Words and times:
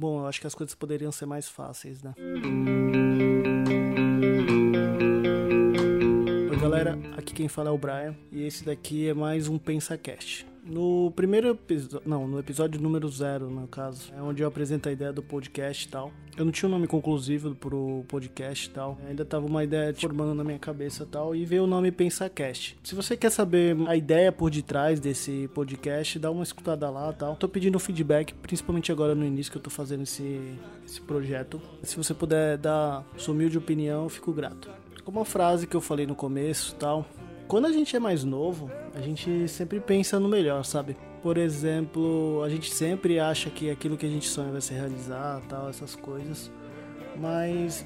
bom, 0.00 0.20
eu 0.20 0.26
acho 0.26 0.40
que 0.40 0.46
as 0.46 0.54
coisas 0.54 0.74
poderiam 0.74 1.12
ser 1.12 1.26
mais 1.26 1.46
fáceis, 1.46 2.02
né? 2.02 2.14
Oi, 6.50 6.56
galera, 6.56 6.98
aqui 7.18 7.34
quem 7.34 7.48
fala 7.48 7.68
é 7.68 7.72
o 7.72 7.76
Brian 7.76 8.16
e 8.32 8.42
esse 8.44 8.64
daqui 8.64 9.06
é 9.06 9.12
mais 9.12 9.46
um 9.46 9.58
PensaCast. 9.58 10.46
No 10.70 11.10
primeiro 11.16 11.48
episódio, 11.48 12.00
não, 12.06 12.28
no 12.28 12.38
episódio 12.38 12.80
número 12.80 13.08
zero, 13.08 13.50
no 13.50 13.66
caso, 13.66 14.12
é 14.16 14.22
onde 14.22 14.40
eu 14.40 14.46
apresento 14.46 14.88
a 14.88 14.92
ideia 14.92 15.12
do 15.12 15.20
podcast 15.20 15.84
e 15.84 15.88
tal. 15.88 16.12
Eu 16.36 16.44
não 16.44 16.52
tinha 16.52 16.68
um 16.68 16.70
nome 16.70 16.86
conclusivo 16.86 17.56
pro 17.56 18.04
podcast 18.06 18.68
e 18.68 18.70
tal. 18.70 18.96
Ainda 19.08 19.24
tava 19.24 19.46
uma 19.46 19.64
ideia 19.64 19.92
formando 19.92 20.32
na 20.32 20.44
minha 20.44 20.60
cabeça 20.60 21.02
e 21.02 21.06
tal. 21.06 21.34
E 21.34 21.44
veio 21.44 21.64
o 21.64 21.66
nome 21.66 21.90
PensaCast. 21.90 22.78
Se 22.84 22.94
você 22.94 23.16
quer 23.16 23.30
saber 23.30 23.76
a 23.88 23.96
ideia 23.96 24.30
por 24.30 24.48
detrás 24.48 25.00
desse 25.00 25.50
podcast, 25.52 26.20
dá 26.20 26.30
uma 26.30 26.44
escutada 26.44 26.88
lá 26.88 27.10
e 27.10 27.14
tal. 27.14 27.34
Tô 27.34 27.48
pedindo 27.48 27.76
feedback, 27.80 28.32
principalmente 28.34 28.92
agora 28.92 29.12
no 29.12 29.26
início 29.26 29.50
que 29.50 29.58
eu 29.58 29.62
tô 29.62 29.70
fazendo 29.70 30.04
esse, 30.04 30.54
esse 30.86 31.00
projeto. 31.00 31.60
Se 31.82 31.96
você 31.96 32.14
puder 32.14 32.56
dar 32.56 33.04
sua 33.16 33.34
humilde 33.34 33.58
opinião, 33.58 34.04
eu 34.04 34.08
fico 34.08 34.32
grato. 34.32 34.70
Como 35.04 35.18
uma 35.18 35.24
frase 35.24 35.66
que 35.66 35.76
eu 35.76 35.80
falei 35.80 36.06
no 36.06 36.14
começo 36.14 36.76
tal. 36.76 37.04
Quando 37.50 37.66
a 37.66 37.72
gente 37.72 37.96
é 37.96 37.98
mais 37.98 38.22
novo, 38.22 38.70
a 38.94 39.00
gente 39.00 39.48
sempre 39.48 39.80
pensa 39.80 40.20
no 40.20 40.28
melhor, 40.28 40.64
sabe? 40.64 40.96
Por 41.20 41.36
exemplo, 41.36 42.40
a 42.44 42.48
gente 42.48 42.72
sempre 42.72 43.18
acha 43.18 43.50
que 43.50 43.68
aquilo 43.68 43.96
que 43.96 44.06
a 44.06 44.08
gente 44.08 44.28
sonha 44.28 44.52
vai 44.52 44.60
se 44.60 44.72
realizar, 44.72 45.42
tal, 45.48 45.68
essas 45.68 45.96
coisas. 45.96 46.48
Mas 47.16 47.84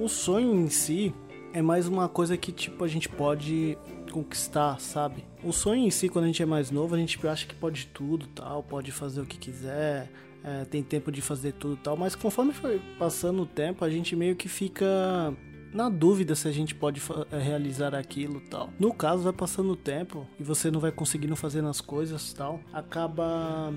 o 0.00 0.08
sonho 0.08 0.52
em 0.52 0.68
si 0.68 1.14
é 1.52 1.62
mais 1.62 1.86
uma 1.86 2.08
coisa 2.08 2.36
que 2.36 2.50
tipo 2.50 2.82
a 2.82 2.88
gente 2.88 3.08
pode 3.08 3.78
conquistar, 4.10 4.80
sabe? 4.80 5.24
O 5.44 5.52
sonho 5.52 5.86
em 5.86 5.90
si, 5.90 6.08
quando 6.08 6.24
a 6.24 6.26
gente 6.26 6.42
é 6.42 6.46
mais 6.46 6.72
novo, 6.72 6.96
a 6.96 6.98
gente 6.98 7.24
acha 7.24 7.46
que 7.46 7.54
pode 7.54 7.86
tudo, 7.94 8.26
tal, 8.26 8.64
pode 8.64 8.90
fazer 8.90 9.20
o 9.20 9.26
que 9.26 9.38
quiser, 9.38 10.10
é, 10.42 10.64
tem 10.64 10.82
tempo 10.82 11.12
de 11.12 11.22
fazer 11.22 11.52
tudo, 11.52 11.76
tal. 11.76 11.96
Mas 11.96 12.16
conforme 12.16 12.52
foi 12.52 12.82
passando 12.98 13.42
o 13.42 13.46
tempo, 13.46 13.84
a 13.84 13.90
gente 13.90 14.16
meio 14.16 14.34
que 14.34 14.48
fica 14.48 15.32
na 15.72 15.88
dúvida 15.88 16.34
se 16.34 16.48
a 16.48 16.52
gente 16.52 16.74
pode 16.74 17.00
eh, 17.30 17.38
realizar 17.38 17.94
aquilo 17.94 18.40
tal. 18.40 18.70
No 18.78 18.92
caso, 18.92 19.22
vai 19.22 19.32
passando 19.32 19.72
o 19.72 19.76
tempo 19.76 20.26
e 20.38 20.42
você 20.42 20.70
não 20.70 20.80
vai 20.80 20.90
conseguindo 20.90 21.36
fazer 21.36 21.64
as 21.64 21.80
coisas 21.80 22.32
tal, 22.32 22.60
acaba 22.72 23.72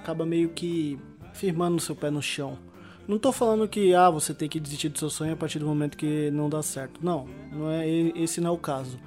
acaba 0.00 0.24
meio 0.24 0.50
que 0.50 0.98
firmando 1.32 1.80
seu 1.80 1.94
pé 1.94 2.10
no 2.10 2.22
chão. 2.22 2.58
Não 3.06 3.18
tô 3.18 3.30
falando 3.30 3.68
que 3.68 3.94
ah, 3.94 4.10
você 4.10 4.34
tem 4.34 4.48
que 4.48 4.58
desistir 4.58 4.88
do 4.88 4.98
seu 4.98 5.08
sonho 5.08 5.32
a 5.32 5.36
partir 5.36 5.60
do 5.60 5.66
momento 5.66 5.96
que 5.96 6.30
não 6.32 6.48
dá 6.48 6.62
certo. 6.62 7.00
Não, 7.02 7.28
não 7.52 7.70
é 7.70 7.88
esse 7.88 8.40
não 8.40 8.50
é 8.50 8.52
o 8.52 8.58
caso. 8.58 8.98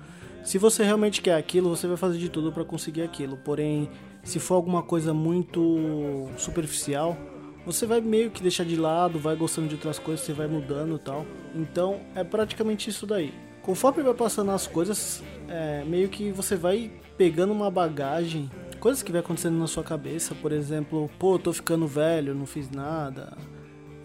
Se 0.43 0.57
você 0.57 0.83
realmente 0.83 1.21
quer 1.21 1.35
aquilo, 1.35 1.69
você 1.69 1.85
vai 1.85 1.97
fazer 1.97 2.17
de 2.17 2.29
tudo 2.29 2.51
para 2.51 2.63
conseguir 2.63 3.01
aquilo. 3.01 3.35
Porém, 3.37 3.89
se 4.23 4.39
for 4.39 4.55
alguma 4.55 4.81
coisa 4.81 5.13
muito 5.13 6.29
superficial, 6.37 7.17
você 7.65 7.85
vai 7.85 8.01
meio 8.01 8.31
que 8.31 8.41
deixar 8.41 8.63
de 8.63 8.75
lado, 8.75 9.19
vai 9.19 9.35
gostando 9.35 9.67
de 9.67 9.75
outras 9.75 9.99
coisas, 9.99 10.25
você 10.25 10.33
vai 10.33 10.47
mudando 10.47 10.95
e 10.95 10.99
tal. 10.99 11.25
Então 11.55 12.01
é 12.15 12.23
praticamente 12.23 12.89
isso 12.89 13.05
daí. 13.05 13.33
Conforme 13.61 14.01
vai 14.01 14.13
passando 14.13 14.51
as 14.51 14.65
coisas, 14.65 15.23
é, 15.47 15.83
meio 15.85 16.09
que 16.09 16.31
você 16.31 16.55
vai 16.55 16.91
pegando 17.17 17.51
uma 17.51 17.69
bagagem, 17.69 18.49
coisas 18.79 19.03
que 19.03 19.11
vai 19.11 19.21
acontecendo 19.21 19.57
na 19.57 19.67
sua 19.67 19.83
cabeça, 19.83 20.33
por 20.33 20.51
exemplo, 20.51 21.09
pô, 21.19 21.37
tô 21.37 21.51
ficando 21.51 21.85
velho, 21.85 22.33
não 22.33 22.45
fiz 22.45 22.69
nada, 22.71 23.37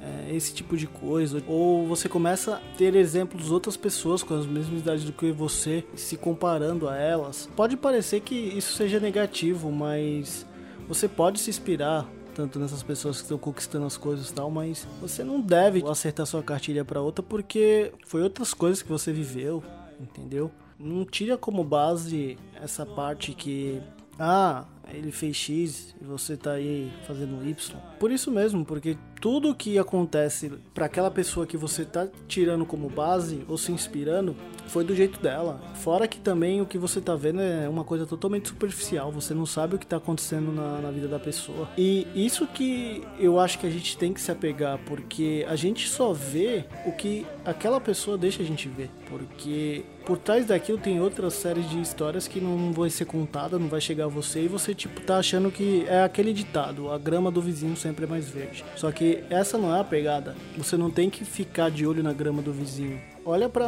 é, 0.01 0.35
esse 0.35 0.53
tipo 0.53 0.77
de 0.77 0.87
coisa. 0.87 1.43
Ou 1.47 1.87
você 1.87 2.09
começa 2.09 2.57
a 2.57 2.77
ter 2.77 2.95
exemplos 2.95 3.47
de 3.47 3.53
outras 3.53 3.77
pessoas 3.77 4.23
com 4.23 4.35
as 4.35 4.47
mesmas 4.47 4.81
idades 4.81 5.05
do 5.05 5.13
que 5.13 5.31
você, 5.31 5.85
se 5.95 6.17
comparando 6.17 6.89
a 6.89 6.97
elas. 6.97 7.49
Pode 7.57 7.77
parecer 7.77 8.21
que 8.21 8.35
isso 8.35 8.75
seja 8.75 9.01
negativo, 9.01 9.71
mas 9.71 10.45
você 10.89 11.09
pode 11.09 11.39
se 11.41 11.49
inspirar 11.49 12.07
tanto 12.35 12.59
nessas 12.59 12.83
pessoas 12.83 13.17
que 13.17 13.23
estão 13.23 13.39
conquistando 13.39 13.87
as 13.87 13.97
coisas 13.97 14.31
e 14.31 14.35
tal, 14.35 14.51
mas 14.51 14.87
você 15.01 15.23
não 15.23 15.41
deve 15.41 15.83
acertar 15.89 16.27
sua 16.27 16.43
cartilha 16.43 16.85
para 16.85 17.01
outra 17.01 17.23
porque 17.23 17.93
foi 18.05 18.23
outras 18.23 18.53
coisas 18.53 18.83
que 18.83 18.89
você 18.89 19.13
viveu, 19.13 19.63
entendeu? 20.01 20.51
Não 20.79 21.05
tira 21.05 21.39
como 21.39 21.63
base 21.63 22.37
essa 22.61 22.85
parte 22.85 23.33
que 23.33 23.81
ah, 24.19 24.65
ele 24.93 25.11
fez 25.11 25.37
X 25.37 25.95
e 26.01 26.05
você 26.05 26.37
tá 26.37 26.53
aí 26.53 26.93
fazendo 27.07 27.47
Y. 27.47 27.79
Por 27.99 28.11
isso 28.11 28.31
mesmo, 28.31 28.65
porque 28.65 28.97
tudo 29.21 29.55
que 29.55 29.79
acontece 29.79 30.53
para 30.73 30.87
aquela 30.87 31.11
pessoa 31.11 31.47
que 31.47 31.57
você 31.57 31.85
tá 31.85 32.07
tirando 32.29 32.67
como 32.67 32.89
base 32.89 33.45
ou 33.49 33.57
se 33.57 33.73
inspirando 33.73 34.37
foi 34.67 34.85
do 34.85 34.95
jeito 34.95 35.21
dela. 35.21 35.61
Fora 35.77 36.09
que 36.09 36.19
também 36.19 36.61
o 36.61 36.67
que 36.67 36.79
você 36.79 37.01
tá 37.01 37.15
vendo 37.15 37.41
é 37.41 37.69
uma 37.69 37.85
coisa 37.85 38.07
totalmente 38.07 38.49
superficial, 38.49 39.11
você 39.11 39.35
não 39.35 39.47
sabe 39.47 39.77
o 39.77 39.79
que 39.79 39.87
tá 39.87 39.97
acontecendo 39.97 40.53
na, 40.53 40.81
na 40.81 40.91
vida 40.91 41.09
da 41.09 41.19
pessoa. 41.19 41.69
E 41.77 42.07
isso 42.15 42.47
que 42.47 43.03
eu 43.19 43.39
acho 43.39 43.59
que 43.59 43.67
a 43.67 43.71
gente 43.71 43.97
tem 43.97 44.13
que 44.13 44.21
se 44.21 44.31
apegar, 44.31 44.79
porque 44.87 45.45
a 45.49 45.57
gente 45.57 45.89
só 45.89 46.13
vê 46.13 46.65
o 46.87 46.93
que 46.93 47.27
aquela 47.45 47.81
pessoa 47.81 48.17
deixa 48.19 48.43
a 48.43 48.47
gente 48.47 48.69
ver. 48.69 48.91
Porque 49.09 49.85
por 50.05 50.19
trás 50.19 50.47
daquilo 50.47 50.79
tem 50.79 51.01
outras 51.01 51.35
séries 51.35 51.69
de 51.71 51.81
histórias 51.81 52.29
que 52.29 52.41
não 52.41 52.73
vão 52.73 52.89
ser 52.91 53.05
contadas, 53.05 53.61
não 53.61 53.69
vai 53.69 53.81
chegar 53.81 54.05
a 54.05 54.09
você 54.09 54.43
e 54.43 54.49
você 54.49 54.74
tipo 54.75 55.01
tá 55.01 55.19
achando 55.19 55.51
que 55.51 55.85
é 55.89 56.03
aquele 56.03 56.33
ditado, 56.33 56.91
a 56.91 56.99
grama 56.99 57.31
do 57.31 57.41
vizinho 57.41 57.77
sempre 57.77 58.05
é 58.05 58.09
mais 58.09 58.29
verde. 58.29 58.65
Só 58.77 58.91
que 58.91 59.25
essa 59.31 59.57
não 59.57 59.75
é 59.75 59.81
a 59.81 59.85
pegada. 59.85 60.35
Você 60.57 60.77
não 60.77 60.91
tem 60.91 61.09
que 61.09 61.25
ficar 61.25 61.71
de 61.71 61.87
olho 61.87 62.03
na 62.03 62.13
grama 62.13 62.43
do 62.43 62.53
vizinho. 62.53 63.01
Olha 63.25 63.49
para 63.49 63.67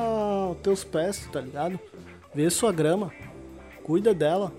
teus 0.63 0.85
pés, 0.85 1.29
tá 1.33 1.41
ligado? 1.41 1.79
Vê 2.35 2.51
sua 2.51 2.73
grama, 2.73 3.13
cuida 3.83 4.13
dela, 4.13 4.53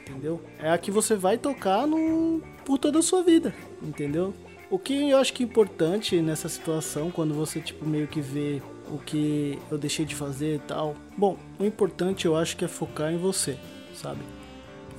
entendeu? 0.00 0.40
É 0.58 0.70
a 0.70 0.78
que 0.78 0.90
você 0.90 1.14
vai 1.14 1.38
tocar 1.38 1.86
no 1.86 2.42
por 2.64 2.78
toda 2.78 2.98
a 2.98 3.02
sua 3.02 3.22
vida, 3.22 3.54
entendeu? 3.82 4.34
O 4.70 4.78
que 4.78 5.10
eu 5.10 5.18
acho 5.18 5.32
que 5.32 5.42
é 5.42 5.46
importante 5.46 6.20
nessa 6.20 6.48
situação, 6.48 7.10
quando 7.10 7.34
você 7.34 7.60
tipo 7.60 7.86
meio 7.86 8.08
que 8.08 8.20
vê 8.20 8.62
o 8.90 8.98
que 8.98 9.58
eu 9.70 9.78
deixei 9.78 10.04
de 10.04 10.14
fazer 10.14 10.56
e 10.56 10.58
tal. 10.60 10.94
Bom, 11.16 11.36
o 11.58 11.64
importante 11.64 12.26
eu 12.26 12.36
acho 12.36 12.56
que 12.56 12.64
é 12.64 12.68
focar 12.68 13.12
em 13.12 13.18
você, 13.18 13.56
sabe? 13.94 14.20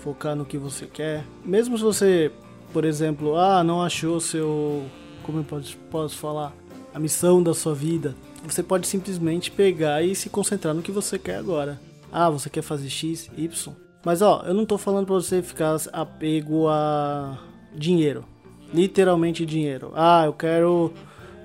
Focar 0.04 0.36
no 0.36 0.44
que 0.44 0.58
você 0.58 0.86
quer. 0.86 1.24
Mesmo 1.46 1.78
se 1.78 1.84
você, 1.84 2.30
por 2.74 2.84
exemplo, 2.84 3.38
ah, 3.38 3.64
não 3.64 3.82
achou 3.82 4.20
seu. 4.20 4.84
Como 5.24 5.40
eu 5.40 5.44
posso, 5.46 5.78
posso 5.90 6.18
falar? 6.18 6.54
A 6.94 7.00
missão 7.00 7.42
da 7.42 7.54
sua 7.54 7.74
vida. 7.74 8.14
Você 8.46 8.62
pode 8.62 8.86
simplesmente 8.86 9.50
pegar 9.50 10.04
e 10.04 10.14
se 10.14 10.30
concentrar 10.30 10.74
no 10.74 10.82
que 10.82 10.92
você 10.92 11.18
quer 11.18 11.38
agora. 11.38 11.80
Ah, 12.12 12.30
você 12.30 12.50
quer 12.50 12.62
fazer 12.62 12.90
X, 12.90 13.32
Y. 13.38 13.74
Mas 14.04 14.22
ó, 14.22 14.44
eu 14.46 14.54
não 14.54 14.66
tô 14.66 14.78
falando 14.78 15.06
pra 15.06 15.16
você 15.16 15.42
ficar 15.42 15.78
apego 15.94 16.68
a 16.68 17.40
dinheiro. 17.74 18.26
Literalmente 18.74 19.46
dinheiro. 19.46 19.94
Ah, 19.96 20.24
eu 20.26 20.34
quero 20.34 20.92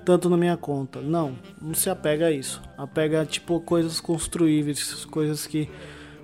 tanto 0.05 0.29
na 0.29 0.37
minha 0.37 0.57
conta. 0.57 1.01
Não, 1.01 1.37
não 1.63 1.75
se 1.75 1.89
apega 1.89 2.27
a 2.27 2.33
isso. 2.33 2.61
Apega 2.77 3.25
tipo 3.25 3.61
coisas 3.61 4.01
construíveis, 4.01 5.05
coisas 5.05 5.47
que 5.47 5.71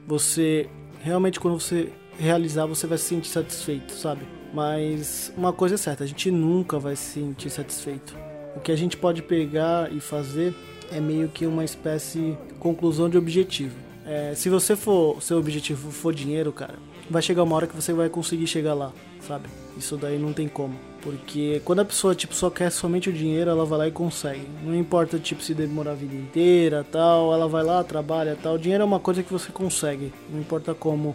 você 0.04 0.68
realmente 1.00 1.38
quando 1.38 1.60
você 1.60 1.92
realizar 2.18 2.66
você 2.66 2.86
vai 2.86 2.98
se 2.98 3.04
sentir 3.04 3.28
satisfeito, 3.28 3.92
sabe? 3.92 4.26
Mas 4.52 5.32
uma 5.36 5.52
coisa 5.52 5.74
é 5.74 5.78
certa, 5.78 6.04
a 6.04 6.06
gente 6.06 6.30
nunca 6.30 6.78
vai 6.78 6.94
se 6.96 7.20
sentir 7.20 7.50
satisfeito. 7.50 8.16
O 8.56 8.60
que 8.60 8.70
a 8.70 8.76
gente 8.76 8.96
pode 8.96 9.22
pegar 9.22 9.92
e 9.92 10.00
fazer 10.00 10.54
é 10.92 11.00
meio 11.00 11.28
que 11.28 11.46
uma 11.46 11.64
espécie 11.64 12.18
de 12.48 12.54
conclusão 12.58 13.08
de 13.08 13.18
objetivo. 13.18 13.74
É, 14.06 14.32
se 14.34 14.48
você 14.48 14.76
for, 14.76 15.20
seu 15.22 15.38
objetivo 15.38 15.90
for 15.90 16.14
dinheiro, 16.14 16.52
cara, 16.52 16.74
vai 17.10 17.22
chegar 17.22 17.42
uma 17.42 17.56
hora 17.56 17.66
que 17.66 17.74
você 17.74 17.92
vai 17.92 18.08
conseguir 18.08 18.46
chegar 18.46 18.74
lá, 18.74 18.92
sabe? 19.20 19.48
Isso 19.76 19.96
daí 19.96 20.18
não 20.18 20.32
tem 20.32 20.46
como. 20.46 20.74
Porque 21.02 21.60
quando 21.64 21.80
a 21.80 21.84
pessoa 21.84 22.14
tipo 22.14 22.34
só 22.34 22.48
quer 22.48 22.70
somente 22.70 23.10
o 23.10 23.12
dinheiro, 23.12 23.50
ela 23.50 23.64
vai 23.64 23.78
lá 23.78 23.88
e 23.88 23.90
consegue. 23.90 24.46
Não 24.62 24.74
importa 24.74 25.18
tipo 25.18 25.42
se 25.42 25.52
demorar 25.52 25.92
a 25.92 25.94
vida 25.94 26.14
inteira, 26.14 26.84
tal, 26.90 27.32
ela 27.32 27.48
vai 27.48 27.62
lá, 27.62 27.82
trabalha, 27.84 28.38
tal. 28.42 28.54
O 28.54 28.58
dinheiro 28.58 28.82
é 28.82 28.84
uma 28.86 29.00
coisa 29.00 29.22
que 29.22 29.32
você 29.32 29.50
consegue, 29.52 30.12
não 30.30 30.40
importa 30.40 30.74
como. 30.74 31.14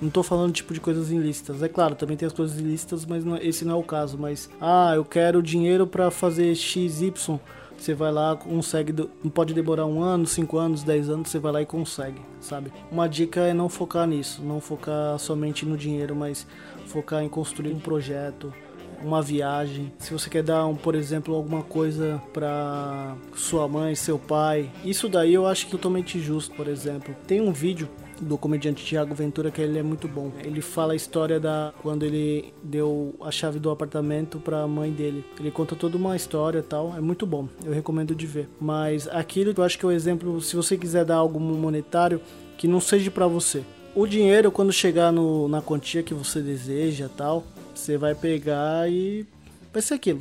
Não 0.00 0.08
tô 0.08 0.22
falando 0.22 0.52
tipo 0.52 0.72
de 0.72 0.80
coisas 0.80 1.10
ilícitas. 1.10 1.62
É 1.62 1.68
claro, 1.68 1.94
também 1.94 2.16
tem 2.16 2.26
as 2.26 2.32
coisas 2.32 2.58
ilícitas, 2.58 3.04
mas 3.04 3.24
não, 3.24 3.36
é, 3.36 3.44
esse 3.44 3.64
não 3.64 3.74
é 3.74 3.78
o 3.78 3.82
caso, 3.82 4.16
mas 4.18 4.48
ah, 4.60 4.92
eu 4.94 5.04
quero 5.04 5.42
dinheiro 5.42 5.86
para 5.86 6.10
fazer 6.10 6.54
XY. 6.54 7.12
Você 7.76 7.94
vai 7.94 8.12
lá, 8.12 8.36
consegue, 8.36 8.94
não 9.24 9.30
pode 9.30 9.54
demorar 9.54 9.86
um 9.86 10.02
ano, 10.02 10.26
cinco 10.26 10.58
anos, 10.58 10.82
dez 10.82 11.08
anos, 11.08 11.30
você 11.30 11.38
vai 11.38 11.52
lá 11.52 11.62
e 11.62 11.66
consegue, 11.66 12.20
sabe? 12.38 12.70
Uma 12.92 13.08
dica 13.08 13.40
é 13.40 13.54
não 13.54 13.70
focar 13.70 14.06
nisso, 14.06 14.42
não 14.42 14.60
focar 14.60 15.18
somente 15.18 15.64
no 15.64 15.78
dinheiro, 15.78 16.14
mas 16.14 16.46
focar 16.86 17.22
em 17.22 17.28
construir 17.28 17.72
um 17.72 17.80
projeto, 17.80 18.52
uma 19.02 19.22
viagem. 19.22 19.92
Se 19.98 20.12
você 20.12 20.28
quer 20.28 20.42
dar, 20.42 20.66
um, 20.66 20.76
por 20.76 20.94
exemplo, 20.94 21.34
alguma 21.34 21.62
coisa 21.62 22.22
para 22.34 23.16
sua 23.34 23.66
mãe, 23.66 23.94
seu 23.94 24.18
pai, 24.18 24.70
isso 24.84 25.08
daí 25.08 25.32
eu 25.32 25.46
acho 25.46 25.66
totalmente 25.68 26.20
justo, 26.20 26.54
por 26.54 26.68
exemplo. 26.68 27.16
Tem 27.26 27.40
um 27.40 27.52
vídeo 27.52 27.88
do 28.20 28.36
comediante 28.36 28.84
Tiago 28.84 29.14
Ventura 29.14 29.50
que 29.50 29.60
ele 29.60 29.78
é 29.78 29.82
muito 29.82 30.06
bom. 30.06 30.30
Ele 30.44 30.60
fala 30.60 30.92
a 30.92 30.96
história 30.96 31.40
da 31.40 31.72
quando 31.82 32.04
ele 32.04 32.52
deu 32.62 33.14
a 33.20 33.30
chave 33.30 33.58
do 33.58 33.70
apartamento 33.70 34.38
para 34.38 34.62
a 34.62 34.68
mãe 34.68 34.92
dele. 34.92 35.24
Ele 35.38 35.50
conta 35.50 35.74
toda 35.74 35.96
uma 35.96 36.14
história, 36.14 36.62
tal, 36.62 36.94
é 36.96 37.00
muito 37.00 37.26
bom. 37.26 37.48
Eu 37.64 37.72
recomendo 37.72 38.14
de 38.14 38.26
ver. 38.26 38.48
Mas 38.60 39.08
aquilo 39.08 39.54
eu 39.56 39.64
acho 39.64 39.78
que 39.78 39.84
é 39.84 39.88
o 39.88 39.92
exemplo, 39.92 40.40
se 40.40 40.54
você 40.54 40.76
quiser 40.76 41.04
dar 41.04 41.16
algo 41.16 41.40
monetário 41.40 42.20
que 42.56 42.68
não 42.68 42.80
seja 42.80 43.10
para 43.10 43.26
você. 43.26 43.62
O 43.94 44.06
dinheiro 44.06 44.52
quando 44.52 44.72
chegar 44.72 45.10
no, 45.10 45.48
na 45.48 45.60
quantia 45.60 46.02
que 46.02 46.14
você 46.14 46.40
deseja, 46.40 47.08
tal, 47.08 47.44
você 47.74 47.96
vai 47.96 48.14
pegar 48.14 48.88
e 48.90 49.26
vai 49.72 49.82
ser 49.82 49.94
aquilo. 49.94 50.20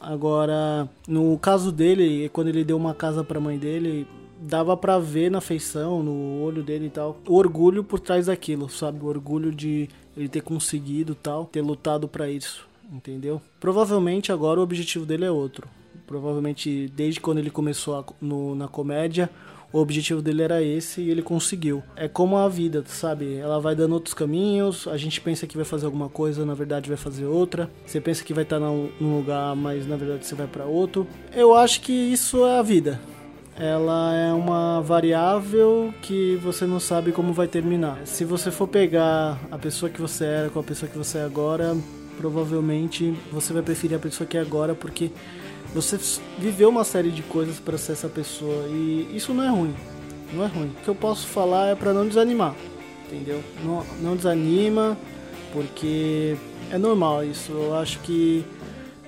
Agora, 0.00 0.88
no 1.06 1.38
caso 1.38 1.70
dele, 1.70 2.28
quando 2.32 2.48
ele 2.48 2.64
deu 2.64 2.76
uma 2.76 2.92
casa 2.92 3.22
pra 3.22 3.38
mãe 3.38 3.56
dele, 3.56 4.06
dava 4.42 4.76
pra 4.76 4.98
ver 4.98 5.30
na 5.30 5.40
feição, 5.40 6.02
no 6.02 6.42
olho 6.42 6.62
dele 6.62 6.86
e 6.86 6.90
tal, 6.90 7.20
o 7.26 7.34
orgulho 7.36 7.84
por 7.84 8.00
trás 8.00 8.26
daquilo, 8.26 8.68
sabe? 8.68 9.02
O 9.02 9.06
orgulho 9.06 9.52
de 9.52 9.88
ele 10.16 10.28
ter 10.28 10.42
conseguido 10.42 11.14
tal, 11.14 11.46
ter 11.46 11.62
lutado 11.62 12.08
para 12.08 12.28
isso, 12.28 12.66
entendeu? 12.92 13.40
Provavelmente 13.60 14.32
agora 14.32 14.60
o 14.60 14.62
objetivo 14.62 15.06
dele 15.06 15.24
é 15.24 15.30
outro. 15.30 15.68
Provavelmente 16.06 16.92
desde 16.94 17.20
quando 17.20 17.38
ele 17.38 17.50
começou 17.50 17.96
a, 17.96 18.04
no, 18.20 18.54
na 18.54 18.68
comédia, 18.68 19.30
o 19.72 19.78
objetivo 19.78 20.20
dele 20.20 20.42
era 20.42 20.62
esse 20.62 21.00
e 21.00 21.10
ele 21.10 21.22
conseguiu. 21.22 21.82
É 21.96 22.06
como 22.06 22.36
a 22.36 22.46
vida, 22.46 22.84
sabe? 22.86 23.36
Ela 23.36 23.58
vai 23.58 23.74
dando 23.74 23.92
outros 23.94 24.12
caminhos, 24.12 24.86
a 24.86 24.98
gente 24.98 25.20
pensa 25.20 25.46
que 25.46 25.56
vai 25.56 25.64
fazer 25.64 25.86
alguma 25.86 26.10
coisa, 26.10 26.44
na 26.44 26.52
verdade 26.52 26.88
vai 26.88 26.98
fazer 26.98 27.24
outra. 27.24 27.70
Você 27.86 28.00
pensa 28.00 28.22
que 28.22 28.34
vai 28.34 28.44
estar 28.44 28.60
num 28.60 28.90
lugar, 29.00 29.56
mas 29.56 29.86
na 29.86 29.96
verdade 29.96 30.26
você 30.26 30.34
vai 30.34 30.46
para 30.46 30.66
outro. 30.66 31.06
Eu 31.34 31.54
acho 31.54 31.80
que 31.80 31.92
isso 31.92 32.44
é 32.44 32.58
a 32.58 32.62
vida. 32.62 33.00
Ela 33.58 34.14
é 34.14 34.32
uma 34.32 34.80
variável 34.80 35.92
que 36.00 36.36
você 36.36 36.64
não 36.64 36.80
sabe 36.80 37.12
como 37.12 37.32
vai 37.32 37.46
terminar. 37.46 37.98
Se 38.06 38.24
você 38.24 38.50
for 38.50 38.66
pegar 38.66 39.38
a 39.50 39.58
pessoa 39.58 39.90
que 39.90 40.00
você 40.00 40.24
era 40.24 40.50
com 40.50 40.58
a 40.58 40.62
pessoa 40.62 40.90
que 40.90 40.96
você 40.96 41.18
é 41.18 41.24
agora, 41.24 41.76
provavelmente 42.16 43.14
você 43.30 43.52
vai 43.52 43.62
preferir 43.62 43.96
a 43.96 44.00
pessoa 44.00 44.26
que 44.26 44.38
é 44.38 44.40
agora 44.40 44.74
porque 44.74 45.10
você 45.74 45.98
viveu 46.38 46.68
uma 46.68 46.84
série 46.84 47.10
de 47.10 47.22
coisas 47.22 47.58
para 47.58 47.76
ser 47.76 47.92
essa 47.92 48.08
pessoa 48.08 48.66
e 48.68 49.10
isso 49.14 49.34
não 49.34 49.44
é 49.44 49.48
ruim. 49.48 49.74
Não 50.32 50.44
é 50.44 50.46
ruim. 50.46 50.68
O 50.68 50.84
que 50.84 50.88
eu 50.88 50.94
posso 50.94 51.26
falar 51.26 51.68
é 51.68 51.74
para 51.74 51.92
não 51.92 52.08
desanimar, 52.08 52.54
entendeu? 53.06 53.42
Não, 53.62 53.84
não 54.00 54.16
desanima, 54.16 54.96
porque 55.52 56.36
é 56.70 56.78
normal 56.78 57.22
isso. 57.22 57.52
Eu 57.52 57.74
acho 57.74 57.98
que 58.00 58.44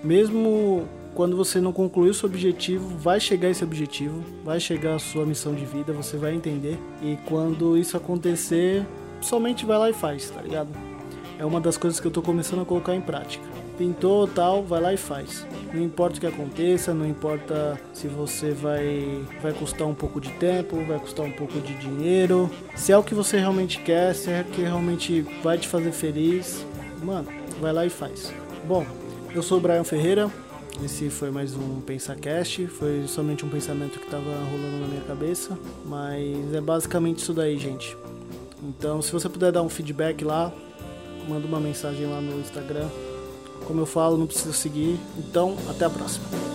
mesmo 0.02 0.86
quando 1.14 1.36
você 1.36 1.60
não 1.60 1.72
concluiu 1.72 2.12
seu 2.12 2.28
objetivo, 2.28 2.96
vai 2.98 3.20
chegar 3.20 3.50
esse 3.50 3.62
objetivo, 3.62 4.22
vai 4.44 4.58
chegar 4.58 4.96
a 4.96 4.98
sua 4.98 5.24
missão 5.24 5.54
de 5.54 5.64
vida, 5.64 5.92
você 5.92 6.16
vai 6.16 6.34
entender. 6.34 6.78
E 7.02 7.16
quando 7.26 7.76
isso 7.76 7.96
acontecer, 7.96 8.86
somente 9.20 9.64
vai 9.64 9.78
lá 9.78 9.90
e 9.90 9.94
faz, 9.94 10.30
tá 10.30 10.42
ligado? 10.42 10.68
É 11.38 11.44
uma 11.44 11.60
das 11.60 11.76
coisas 11.76 11.98
que 12.00 12.06
eu 12.06 12.10
tô 12.10 12.22
começando 12.22 12.62
a 12.62 12.64
colocar 12.64 12.94
em 12.94 13.00
prática 13.00 13.54
pintou 13.76 14.26
tal, 14.26 14.62
vai 14.62 14.80
lá 14.80 14.92
e 14.94 14.96
faz. 14.96 15.46
Não 15.72 15.82
importa 15.82 16.16
o 16.16 16.20
que 16.20 16.26
aconteça, 16.26 16.94
não 16.94 17.06
importa 17.06 17.80
se 17.92 18.06
você 18.06 18.52
vai 18.52 19.24
vai 19.42 19.52
custar 19.52 19.86
um 19.86 19.94
pouco 19.94 20.20
de 20.20 20.30
tempo, 20.32 20.82
vai 20.84 20.98
custar 20.98 21.26
um 21.26 21.32
pouco 21.32 21.58
de 21.60 21.74
dinheiro. 21.74 22.50
Se 22.74 22.92
é 22.92 22.98
o 22.98 23.02
que 23.02 23.14
você 23.14 23.38
realmente 23.38 23.78
quer, 23.80 24.14
se 24.14 24.30
é 24.30 24.42
o 24.42 24.44
que 24.44 24.62
realmente 24.62 25.26
vai 25.42 25.58
te 25.58 25.68
fazer 25.68 25.92
feliz, 25.92 26.64
mano, 27.02 27.28
vai 27.60 27.72
lá 27.72 27.84
e 27.84 27.90
faz. 27.90 28.32
Bom, 28.66 28.86
eu 29.34 29.42
sou 29.42 29.58
o 29.58 29.60
Brian 29.60 29.84
Ferreira. 29.84 30.30
Esse 30.82 31.10
foi 31.10 31.30
mais 31.30 31.54
um 31.54 31.80
PensaCast, 31.80 32.66
foi 32.66 33.04
somente 33.06 33.44
um 33.44 33.48
pensamento 33.48 33.98
que 33.98 34.06
estava 34.06 34.30
rolando 34.30 34.80
na 34.80 34.88
minha 34.88 35.02
cabeça, 35.02 35.58
mas 35.84 36.54
é 36.54 36.60
basicamente 36.60 37.18
isso 37.18 37.32
daí, 37.32 37.58
gente. 37.58 37.96
Então, 38.62 39.02
se 39.02 39.12
você 39.12 39.28
puder 39.28 39.52
dar 39.52 39.62
um 39.62 39.68
feedback 39.68 40.24
lá, 40.24 40.52
manda 41.28 41.46
uma 41.46 41.60
mensagem 41.60 42.06
lá 42.06 42.20
no 42.20 42.40
Instagram 42.40 42.88
como 43.64 43.80
eu 43.80 43.86
falo, 43.86 44.16
não 44.16 44.26
precisa 44.26 44.52
seguir. 44.52 44.98
Então, 45.18 45.56
até 45.68 45.84
a 45.84 45.90
próxima. 45.90 46.53